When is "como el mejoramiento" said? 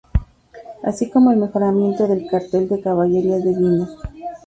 1.11-2.07